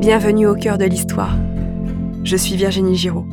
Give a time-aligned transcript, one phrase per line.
[0.00, 1.36] Bienvenue au cœur de l'histoire.
[2.24, 3.26] Je suis Virginie Giraud.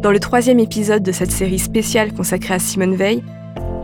[0.00, 3.24] Dans le troisième épisode de cette série spéciale consacrée à Simone Veil,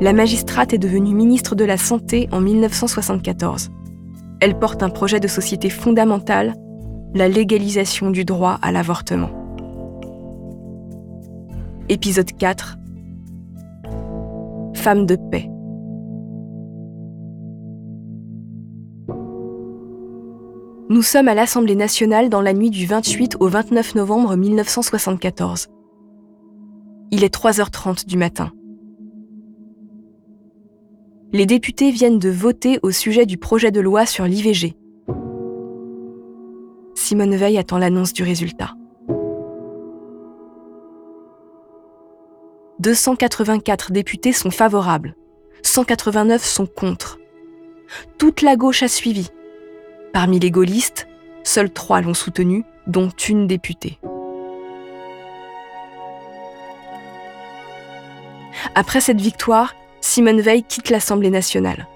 [0.00, 3.70] la magistrate est devenue ministre de la Santé en 1974.
[4.38, 6.54] Elle porte un projet de société fondamental,
[7.12, 9.30] la légalisation du droit à l'avortement.
[11.88, 12.78] Épisode 4
[14.74, 15.51] Femme de paix.
[20.92, 25.68] Nous sommes à l'Assemblée nationale dans la nuit du 28 au 29 novembre 1974.
[27.10, 28.52] Il est 3h30 du matin.
[31.32, 34.76] Les députés viennent de voter au sujet du projet de loi sur l'IVG.
[36.94, 38.74] Simone Veil attend l'annonce du résultat.
[42.80, 45.16] 284 députés sont favorables,
[45.62, 47.18] 189 sont contre.
[48.18, 49.30] Toute la gauche a suivi,
[50.12, 51.08] Parmi les gaullistes,
[51.42, 53.98] seuls trois l'ont soutenu, dont une députée.
[58.74, 61.86] Après cette victoire, Simone Veil quitte l'Assemblée nationale.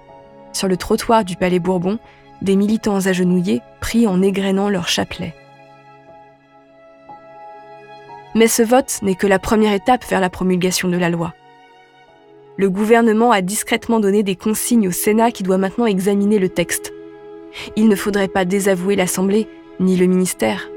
[0.51, 1.99] Sur le trottoir du Palais Bourbon,
[2.41, 5.35] des militants agenouillés prient en égrénant leur chapelet.
[8.33, 11.33] Mais ce vote n'est que la première étape vers la promulgation de la loi.
[12.57, 16.91] Le gouvernement a discrètement donné des consignes au Sénat qui doit maintenant examiner le texte.
[17.75, 19.47] Il ne faudrait pas désavouer l'Assemblée
[19.79, 20.69] ni le ministère.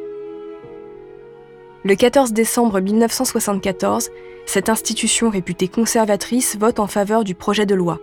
[1.84, 4.10] Le 14 décembre 1974,
[4.44, 7.98] cette institution réputée conservatrice vote en faveur du projet de loi.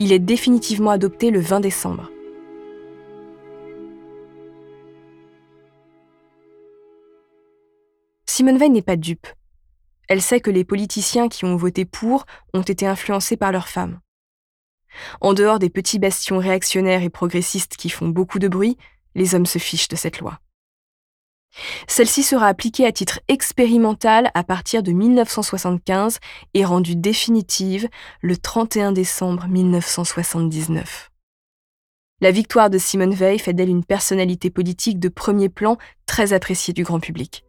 [0.00, 2.10] Il est définitivement adopté le 20 décembre.
[8.26, 9.28] Simone Veil n'est pas dupe.
[10.08, 14.00] Elle sait que les politiciens qui ont voté pour ont été influencés par leurs femmes.
[15.20, 18.76] En dehors des petits bastions réactionnaires et progressistes qui font beaucoup de bruit,
[19.14, 20.38] les hommes se fichent de cette loi.
[21.86, 26.18] Celle-ci sera appliquée à titre expérimental à partir de 1975
[26.54, 27.88] et rendue définitive
[28.22, 31.10] le 31 décembre 1979.
[32.20, 36.72] La victoire de Simone Veil fait d'elle une personnalité politique de premier plan très appréciée
[36.72, 37.44] du grand public.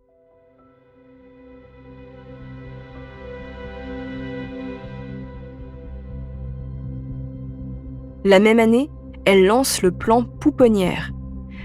[8.25, 8.89] La même année,
[9.25, 11.11] elle lance le plan Pouponnière.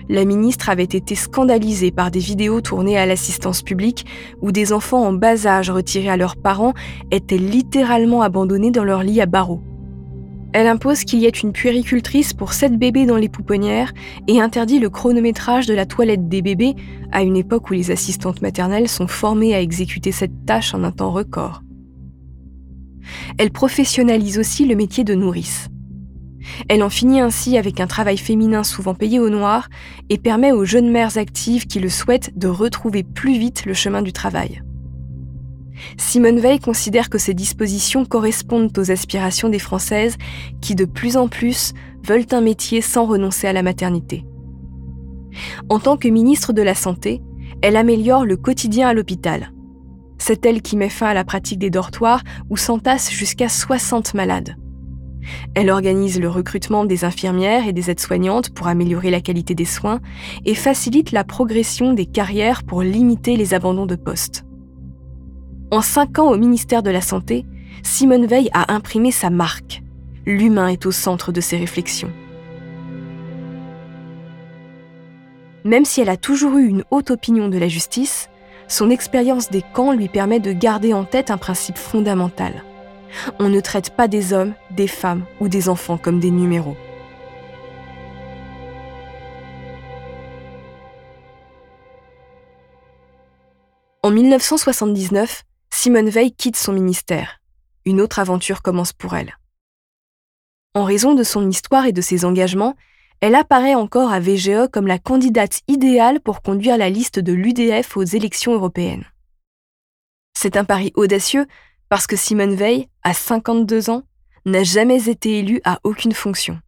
[0.08, 4.06] La ministre avait été scandalisée par des vidéos tournées à l'assistance publique
[4.40, 6.74] où des enfants en bas âge retirés à leurs parents
[7.12, 9.62] étaient littéralement abandonnés dans leur lit à barreaux.
[10.52, 13.92] Elle impose qu'il y ait une puéricultrice pour sept bébés dans les pouponnières
[14.26, 16.74] et interdit le chronométrage de la toilette des bébés
[17.12, 20.90] à une époque où les assistantes maternelles sont formées à exécuter cette tâche en un
[20.90, 21.62] temps record.
[23.36, 25.68] Elle professionnalise aussi le métier de nourrice.
[26.68, 29.68] Elle en finit ainsi avec un travail féminin souvent payé au noir
[30.08, 34.02] et permet aux jeunes mères actives qui le souhaitent de retrouver plus vite le chemin
[34.02, 34.62] du travail.
[35.96, 40.16] Simone Veil considère que ces dispositions correspondent aux aspirations des Françaises
[40.60, 41.72] qui de plus en plus
[42.04, 44.24] veulent un métier sans renoncer à la maternité.
[45.68, 47.22] En tant que ministre de la Santé,
[47.62, 49.52] elle améliore le quotidien à l'hôpital.
[50.18, 54.56] C'est elle qui met fin à la pratique des dortoirs où s'entassent jusqu'à 60 malades.
[55.54, 60.00] Elle organise le recrutement des infirmières et des aides-soignantes pour améliorer la qualité des soins
[60.44, 64.44] et facilite la progression des carrières pour limiter les abandons de poste.
[65.70, 67.44] En cinq ans au ministère de la Santé,
[67.82, 69.82] Simone Veil a imprimé sa marque.
[70.26, 72.12] L'humain est au centre de ses réflexions.
[75.64, 78.30] Même si elle a toujours eu une haute opinion de la justice,
[78.68, 82.62] son expérience des camps lui permet de garder en tête un principe fondamental.
[83.38, 86.76] On ne traite pas des hommes, des femmes ou des enfants comme des numéros.
[94.02, 97.40] En 1979, Simone Veil quitte son ministère.
[97.84, 99.36] Une autre aventure commence pour elle.
[100.74, 102.74] En raison de son histoire et de ses engagements,
[103.20, 107.96] elle apparaît encore à VGE comme la candidate idéale pour conduire la liste de l'UDF
[107.96, 109.04] aux élections européennes.
[110.34, 111.46] C'est un pari audacieux
[111.88, 114.02] parce que Simone Veil, à 52 ans,
[114.44, 116.58] n'a jamais été élue à aucune fonction.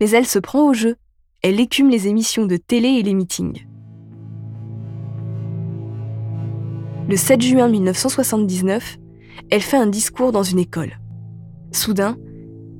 [0.00, 0.96] Mais elle se prend au jeu,
[1.42, 3.66] elle écume les émissions de télé et les meetings.
[7.08, 8.98] Le 7 juin 1979,
[9.50, 10.98] elle fait un discours dans une école.
[11.70, 12.16] Soudain,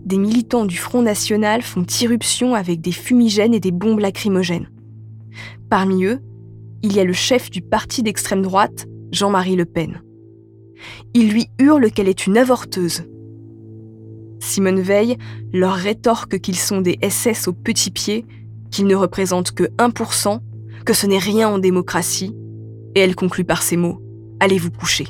[0.04, 4.68] des militants du Front National font irruption avec des fumigènes et des bombes lacrymogènes.
[5.68, 6.20] Parmi eux,
[6.82, 10.00] il y a le chef du parti d'extrême droite, Jean-Marie Le Pen.
[11.14, 13.04] Il lui hurle qu'elle est une avorteuse.
[14.40, 15.16] Simone Veil
[15.52, 18.26] leur rétorque qu'ils sont des SS aux petits pieds
[18.70, 20.40] qu'il ne représente que 1%,
[20.84, 22.34] que ce n'est rien en démocratie,
[22.94, 24.02] et elle conclut par ces mots
[24.40, 25.06] Allez vous coucher.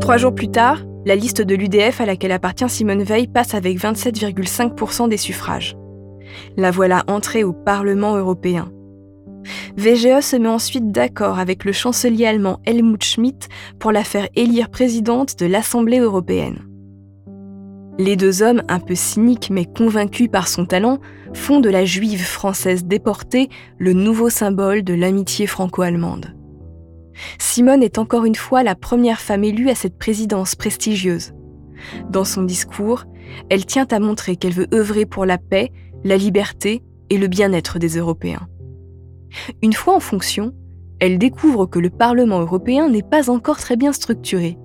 [0.00, 3.78] Trois jours plus tard, la liste de l'UDF à laquelle appartient Simone Veil passe avec
[3.78, 5.76] 27,5% des suffrages.
[6.56, 8.70] La voilà entrée au Parlement européen.
[9.76, 13.48] VGE se met ensuite d'accord avec le chancelier allemand Helmut Schmidt
[13.78, 16.66] pour la faire élire présidente de l'Assemblée européenne.
[17.98, 20.98] Les deux hommes, un peu cyniques mais convaincus par son talent,
[21.34, 26.34] font de la juive française déportée le nouveau symbole de l'amitié franco-allemande.
[27.38, 31.32] Simone est encore une fois la première femme élue à cette présidence prestigieuse.
[32.08, 33.04] Dans son discours,
[33.50, 35.70] elle tient à montrer qu'elle veut œuvrer pour la paix,
[36.04, 38.48] la liberté et le bien-être des Européens.
[39.62, 40.52] Une fois en fonction,
[41.00, 44.58] elle découvre que le Parlement européen n'est pas encore très bien structuré.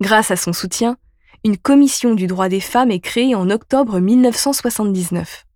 [0.00, 0.96] Grâce à son soutien,
[1.44, 5.46] une commission du droit des femmes est créée en octobre 1979.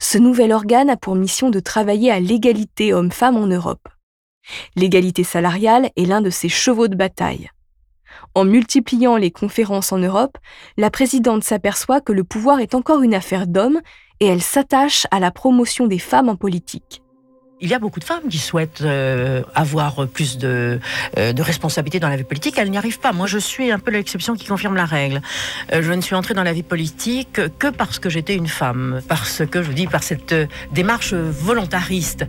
[0.00, 3.88] Ce nouvel organe a pour mission de travailler à l'égalité homme-femme en Europe.
[4.76, 7.48] L'égalité salariale est l'un de ses chevaux de bataille.
[8.34, 10.38] En multipliant les conférences en Europe,
[10.78, 13.80] la présidente s'aperçoit que le pouvoir est encore une affaire d'hommes
[14.20, 17.02] et elle s'attache à la promotion des femmes en politique.
[17.60, 20.80] Il y a beaucoup de femmes qui souhaitent euh, avoir plus de,
[21.16, 22.58] euh, de responsabilités dans la vie politique.
[22.58, 23.12] Elles n'y arrivent pas.
[23.12, 25.22] Moi, je suis un peu l'exception qui confirme la règle.
[25.72, 29.00] Euh, je ne suis entrée dans la vie politique que parce que j'étais une femme,
[29.06, 30.34] parce que je dis par cette
[30.72, 32.26] démarche volontariste.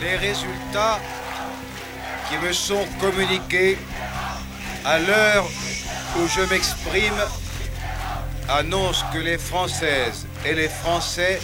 [0.00, 0.98] Les résultats
[2.32, 3.76] qui me sont communiqués
[4.84, 5.44] à l'heure
[6.16, 7.20] où je m'exprime
[8.48, 11.40] annoncent que les Françaises et les Français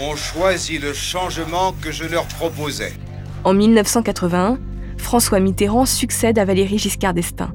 [0.00, 2.92] ont choisi le changement que je leur proposais.
[3.42, 4.58] En 1981,
[4.96, 7.52] François Mitterrand succède à Valéry Giscard d'Estaing.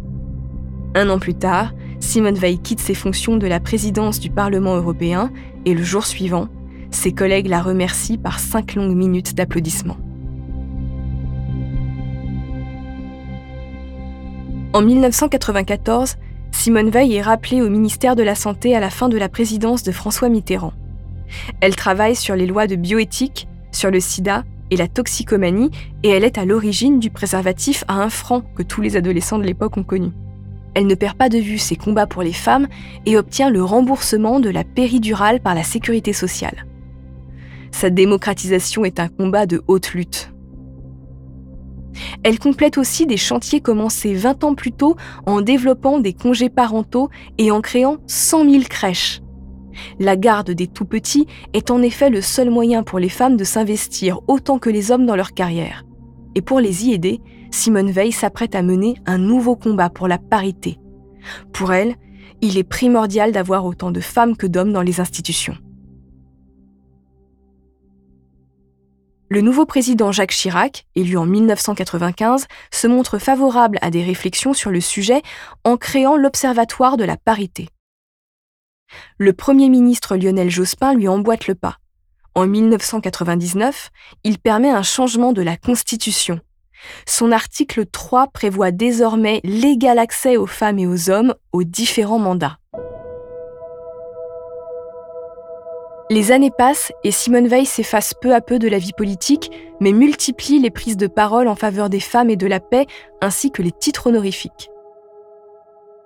[0.93, 5.31] Un an plus tard, Simone Veil quitte ses fonctions de la présidence du Parlement européen
[5.65, 6.49] et le jour suivant,
[6.91, 9.97] ses collègues la remercient par cinq longues minutes d'applaudissements.
[14.75, 16.17] En 1994,
[16.51, 19.83] Simone Veil est rappelée au ministère de la Santé à la fin de la présidence
[19.83, 20.73] de François Mitterrand.
[21.61, 25.71] Elle travaille sur les lois de bioéthique, sur le sida et la toxicomanie,
[26.03, 29.45] et elle est à l'origine du préservatif à un franc que tous les adolescents de
[29.45, 30.09] l'époque ont connu.
[30.73, 32.67] Elle ne perd pas de vue ses combats pour les femmes
[33.05, 36.65] et obtient le remboursement de la péridurale par la sécurité sociale.
[37.71, 40.34] Sa démocratisation est un combat de haute lutte.
[42.23, 44.95] Elle complète aussi des chantiers commencés 20 ans plus tôt
[45.25, 49.21] en développant des congés parentaux et en créant 100 000 crèches.
[49.99, 54.19] La garde des tout-petits est en effet le seul moyen pour les femmes de s'investir
[54.27, 55.85] autant que les hommes dans leur carrière.
[56.35, 57.21] Et pour les y aider,
[57.51, 60.77] Simone Veil s'apprête à mener un nouveau combat pour la parité.
[61.53, 61.95] Pour elle,
[62.41, 65.55] il est primordial d'avoir autant de femmes que d'hommes dans les institutions.
[69.27, 74.69] Le nouveau président Jacques Chirac, élu en 1995, se montre favorable à des réflexions sur
[74.69, 75.23] le sujet
[75.63, 77.69] en créant l'Observatoire de la parité.
[79.17, 81.77] Le Premier ministre Lionel Jospin lui emboîte le pas.
[82.35, 83.89] En 1999,
[84.23, 86.39] il permet un changement de la Constitution.
[87.07, 92.59] Son article 3 prévoit désormais l'égal accès aux femmes et aux hommes aux différents mandats.
[96.11, 99.91] Les années passent et Simone Veil s'efface peu à peu de la vie politique, mais
[99.91, 102.85] multiplie les prises de parole en faveur des femmes et de la paix,
[103.21, 104.69] ainsi que les titres honorifiques.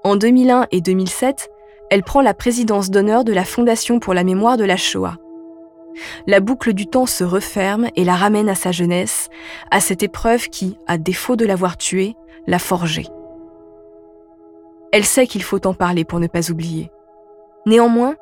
[0.05, 1.49] En 2001 et 2007,
[1.89, 5.17] elle prend la présidence d'honneur de la Fondation pour la mémoire de la Shoah.
[6.27, 9.27] La boucle du temps se referme et la ramène à sa jeunesse,
[9.69, 12.15] à cette épreuve qui, à défaut de l'avoir tuée,
[12.47, 13.07] l'a forgée.
[14.93, 16.89] Elle sait qu'il faut en parler pour ne pas oublier.
[17.65, 18.15] Néanmoins,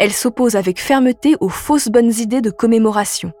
[0.00, 3.32] elle s'oppose avec fermeté aux fausses bonnes idées de commémoration.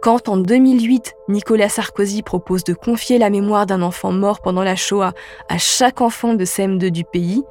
[0.00, 4.76] Quand en 2008, Nicolas Sarkozy propose de confier la mémoire d'un enfant mort pendant la
[4.76, 5.12] Shoah
[5.50, 7.44] à chaque enfant de CM2 du pays,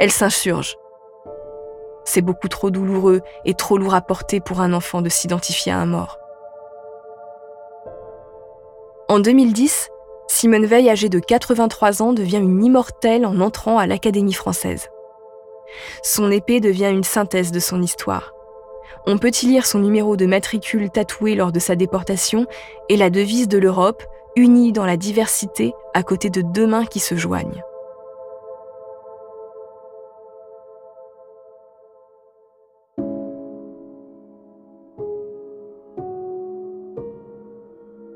[0.00, 0.76] elle s'insurge.
[2.04, 5.78] C'est beaucoup trop douloureux et trop lourd à porter pour un enfant de s'identifier à
[5.78, 6.18] un mort.
[9.08, 9.90] En 2010,
[10.26, 14.88] Simone Veil, âgée de 83 ans, devient une immortelle en entrant à l'Académie française.
[16.02, 18.32] Son épée devient une synthèse de son histoire.
[19.06, 22.46] On peut y lire son numéro de matricule tatoué lors de sa déportation
[22.88, 24.02] et la devise de l'Europe,
[24.36, 27.62] unie dans la diversité à côté de deux mains qui se joignent.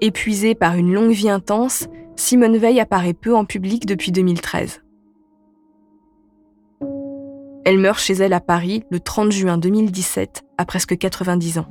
[0.01, 4.84] Épuisée par une longue vie intense, Simone Veil apparaît peu en public depuis 2013.
[7.65, 11.67] Elle meurt chez elle à Paris le 30 juin 2017, à presque 90 ans.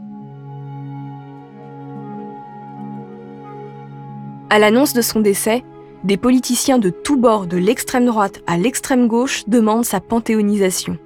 [4.50, 5.64] À l'annonce de son décès,
[6.04, 10.98] des politiciens de tous bords, de l'extrême droite à l'extrême gauche, demandent sa panthéonisation.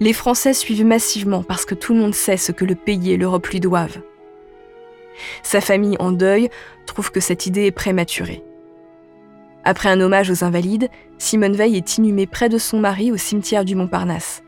[0.00, 3.16] Les Français suivent massivement parce que tout le monde sait ce que le pays et
[3.16, 4.00] l'Europe lui doivent.
[5.42, 6.50] Sa famille, en deuil,
[6.86, 8.42] trouve que cette idée est prématurée.
[9.68, 13.66] Après un hommage aux invalides, Simone Veil est inhumée près de son mari au cimetière
[13.66, 14.42] du Montparnasse.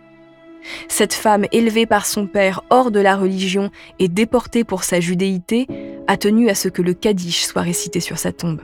[0.89, 5.67] Cette femme, élevée par son père hors de la religion et déportée pour sa judéité,
[6.07, 8.63] a tenu à ce que le Kaddish soit récité sur sa tombe.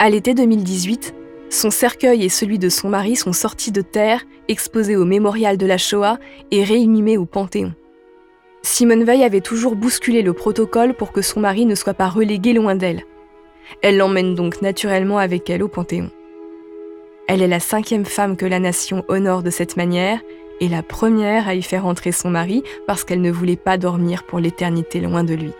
[0.00, 1.14] À l'été 2018,
[1.48, 5.64] son cercueil et celui de son mari sont sortis de terre, exposés au mémorial de
[5.64, 6.18] la Shoah
[6.50, 7.72] et réinhumés au Panthéon.
[8.60, 12.52] Simone Veil avait toujours bousculé le protocole pour que son mari ne soit pas relégué
[12.52, 13.06] loin d'elle.
[13.82, 16.10] Elle l'emmène donc naturellement avec elle au Panthéon.
[17.28, 20.20] Elle est la cinquième femme que la nation honore de cette manière
[20.60, 24.24] et la première à y faire entrer son mari parce qu'elle ne voulait pas dormir
[24.24, 25.52] pour l'éternité loin de lui.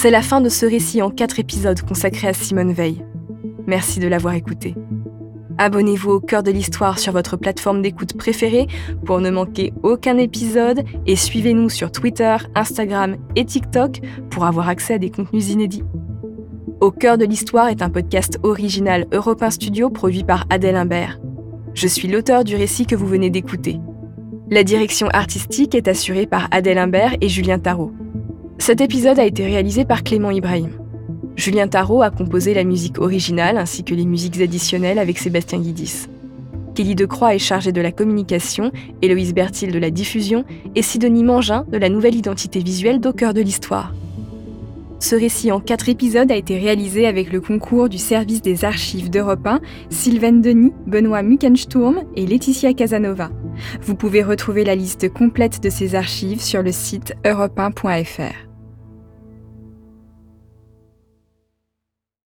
[0.00, 3.04] C'est la fin de ce récit en quatre épisodes consacré à Simone Veil.
[3.66, 4.76] Merci de l'avoir écouté.
[5.58, 8.68] Abonnez-vous au cœur de l'histoire sur votre plateforme d'écoute préférée
[9.04, 13.98] pour ne manquer aucun épisode et suivez-nous sur Twitter, Instagram et TikTok
[14.30, 15.82] pour avoir accès à des contenus inédits.
[16.80, 21.18] Au cœur de l'histoire est un podcast original Europe Studio produit par Adèle Imbert.
[21.74, 23.80] Je suis l'auteur du récit que vous venez d'écouter.
[24.48, 27.92] La direction artistique est assurée par Adèle Imbert et Julien Tarot.
[28.58, 30.70] Cet épisode a été réalisé par Clément Ibrahim.
[31.36, 36.06] Julien Tarot a composé la musique originale ainsi que les musiques additionnelles avec Sébastien Guidis.
[36.74, 41.64] Kelly Decroix est chargée de la communication, Héloïse Bertil de la diffusion et Sidonie Mangin
[41.70, 43.94] de la nouvelle identité visuelle d'Au cœur de l'histoire.
[45.00, 49.10] Ce récit en quatre épisodes a été réalisé avec le concours du service des archives
[49.10, 49.60] d'Europe 1,
[49.90, 53.30] Sylvain Denis, Benoît Muckensturm et Laetitia Casanova.
[53.82, 58.47] Vous pouvez retrouver la liste complète de ces archives sur le site europe1.fr.